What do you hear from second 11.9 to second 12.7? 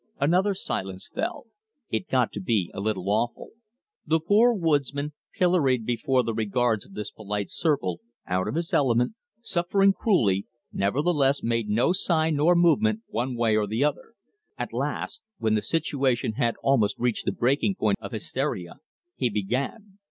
sign nor